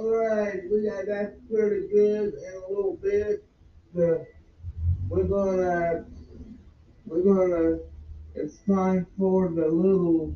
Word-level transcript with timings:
All 0.00 0.08
right, 0.08 0.62
we 0.72 0.86
got 0.88 1.04
that 1.08 1.46
pretty 1.50 1.86
good 1.88 2.32
in 2.32 2.54
a 2.54 2.72
little 2.72 2.98
bit. 3.02 3.44
The, 3.92 4.26
we're 5.10 5.24
gonna 5.24 6.06
we're 7.04 7.22
gonna 7.22 7.80
it's 8.34 8.56
time 8.60 9.06
for 9.18 9.50
the 9.50 9.68
little 9.68 10.34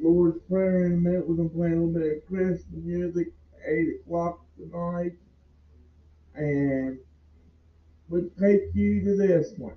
Lord's 0.00 0.40
Prayer 0.50 0.86
in 0.86 0.94
a 0.94 0.96
minute. 0.96 1.28
We're 1.28 1.36
gonna 1.36 1.50
play 1.50 1.68
a 1.68 1.76
little 1.76 1.86
bit 1.86 2.16
of 2.16 2.26
Christmas 2.26 2.64
music, 2.72 3.28
eight 3.64 4.00
o'clock 4.00 4.44
tonight, 4.58 5.12
and 6.34 6.98
we'll 8.08 8.28
take 8.40 8.74
you 8.74 9.04
to 9.04 9.16
this 9.16 9.52
one. 9.56 9.76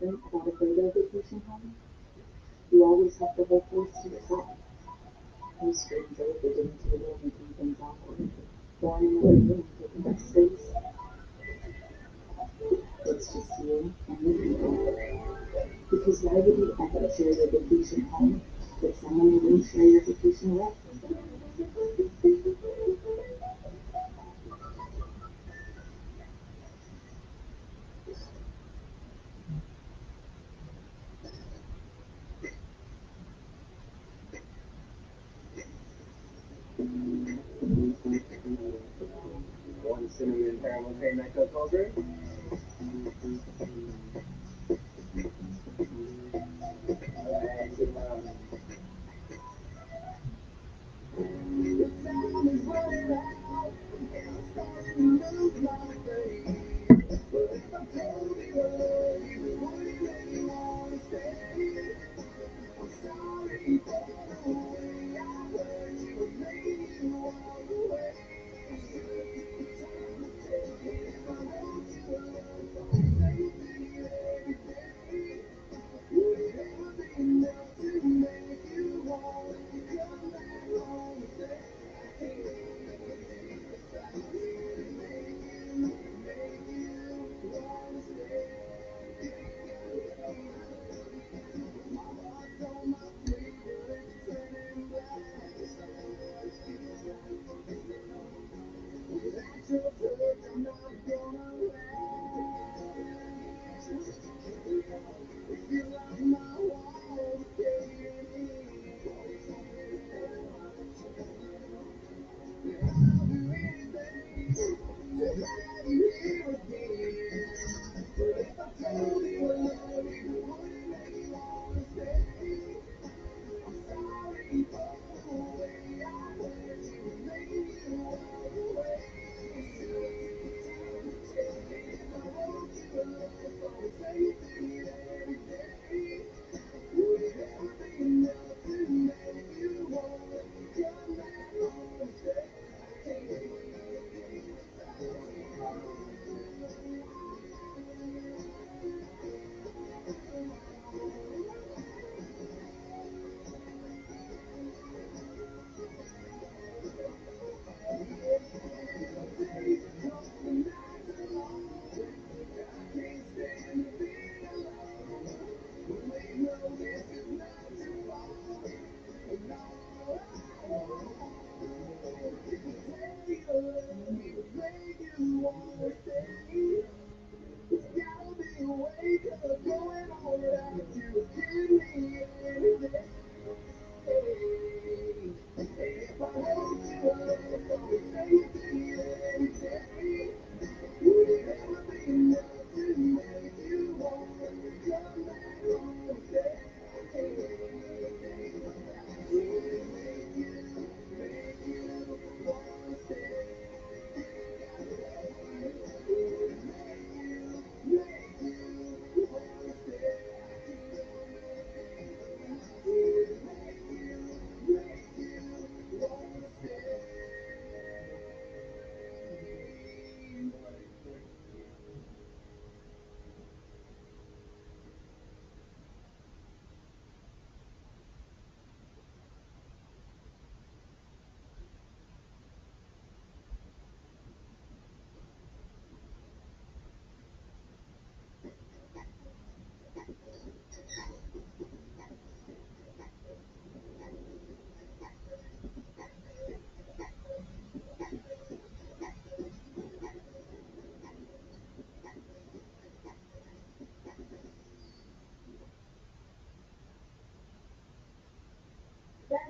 different 0.00 0.20
about 0.32 0.46
a 0.48 0.50
Vrbo 0.52 0.94
vacation 0.94 1.42
home, 1.48 1.74
you 2.72 2.84
always 2.84 3.18
have 3.18 3.36
the 3.36 3.44
whole 3.44 3.60
place 3.62 3.94
to 4.02 4.08
yourself. 4.10 4.46
Stranger 5.72 6.24
getting 6.40 6.70
into 6.70 6.88
the 6.88 6.96
room 6.96 7.20
making 7.22 7.54
things 7.58 7.76
awkward. 7.82 8.30
One 8.80 9.04
in 9.04 9.10
another 9.18 9.28
room 9.34 9.68
taking 9.78 10.10
up 10.10 10.18
space. 10.18 10.72
It's 13.06 13.32
just 13.32 13.50
you 13.60 13.92
and 14.08 14.18
the 14.20 14.32
people. 14.32 14.96
Because 15.90 16.22
why 16.22 16.34
would 16.34 16.58
you 16.58 16.76
ever 16.78 17.12
share 17.12 17.32
your 17.32 17.48
vacation 17.50 18.02
home 18.02 18.40
with 18.80 19.00
someone 19.00 19.32
you 19.32 19.38
wouldn't 19.40 19.66
share 19.66 19.82
your 19.84 20.02
vacation 20.04 20.56
with? 20.56 20.87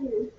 That 0.01 0.38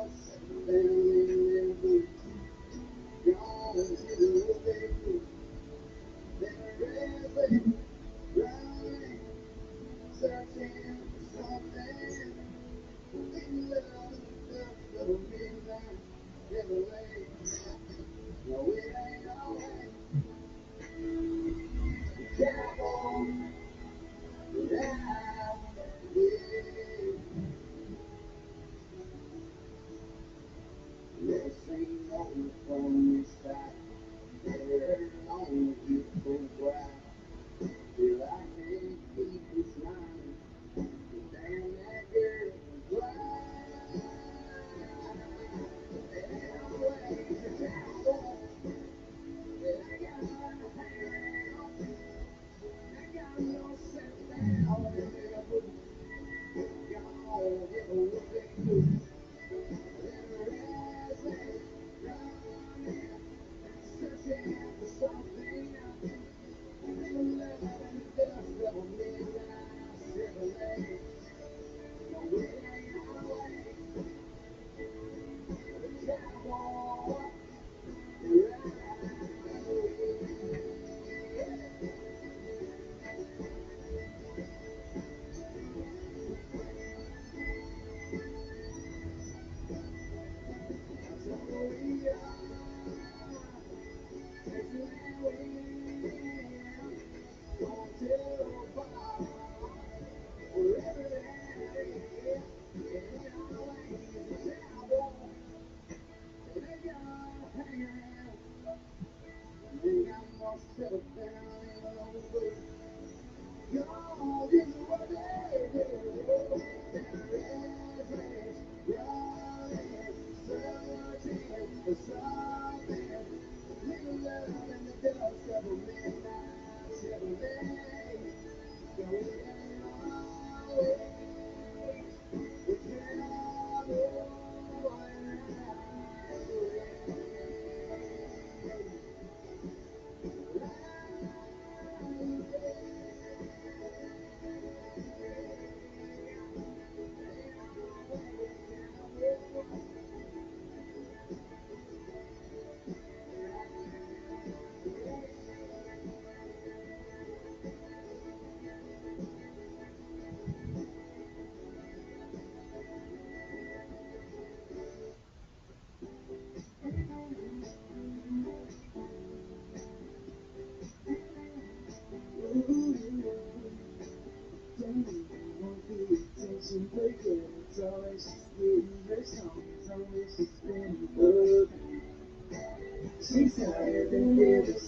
Yes. 0.00 0.79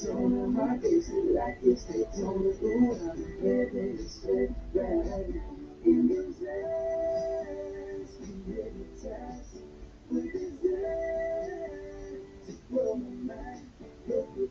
on 0.09 0.55
my 0.55 0.79
face, 0.79 1.11
like 1.31 1.59
it's 1.62 1.85
takes 1.85 2.19
on 2.21 2.45
the 2.45 2.53
floor. 2.59 2.99
I'm 3.11 3.19
living 3.43 3.99
a 3.99 4.09
straight 4.09 4.51
ride. 4.75 5.43
In 5.85 6.09
this 6.09 6.41
last 6.43 6.73
to 12.47 12.53
blow 12.71 12.95
my 12.97 13.35
mind. 13.35 13.67
Look 14.09 14.51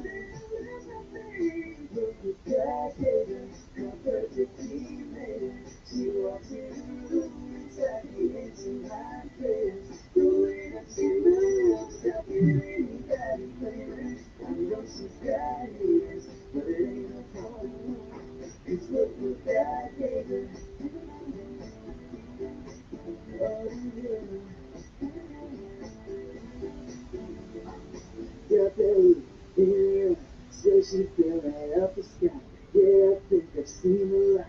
she 30.83 31.03
fell 31.15 31.41
right 31.41 31.95
the 31.95 32.03
sky. 32.03 32.39
Yeah, 32.73 33.15
I 33.15 33.19
think 33.29 33.45
I've 33.57 33.67
seen 33.67 34.11
a 34.13 34.39
lot. 34.39 34.47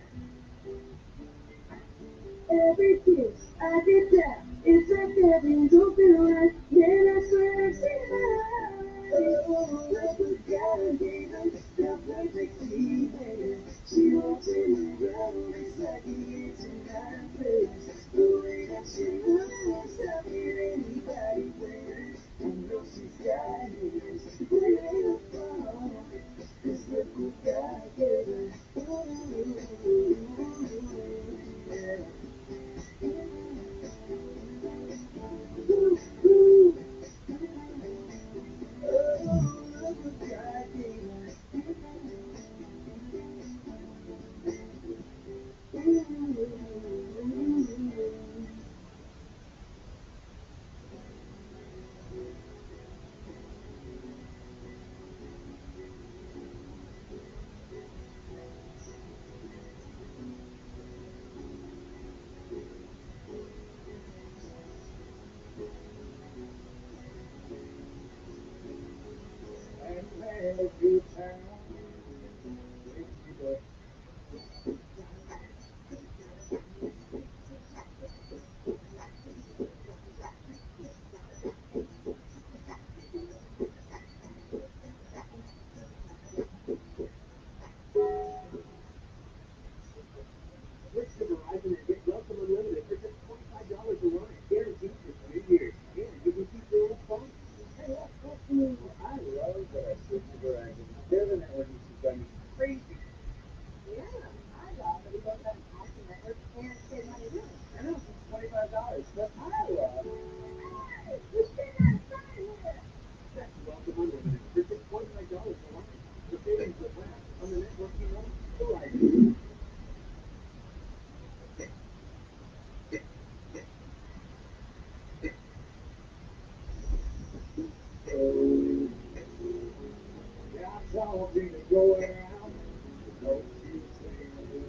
Every 2.49 2.99
kiss 3.05 3.45
I 3.61 3.81
get 3.85 4.11
down, 4.11 4.61
it's 4.65 4.89
like 4.89 5.31
heaven's 5.31 5.73
open 5.73 6.17
wide. 6.19 6.55
Man, 6.71 7.17
I 7.17 7.29
swear 7.29 7.67
I've 7.67 7.75
seen 7.75 8.09
my 8.09 8.43
eyes. 8.59 9.13
Oh, 9.15 9.89
like 9.91 10.19
a 10.19 10.33
goddamn, 10.49 11.51
the 11.77 11.99
perfect 12.07 12.61
feeling. 12.61 13.63
She 13.87 14.09
walks 14.15 14.47
in 14.47 14.97
the 14.99 15.05
room, 15.05 15.53
it's 15.55 15.77
like 15.79 16.03
the 16.03 16.11
engine 16.11 16.89
I 16.89 17.37
play. 17.37 17.69
The 18.13 18.41
way 18.43 18.65
that 18.67 18.85
she 18.87 19.05
moves. 19.25 19.62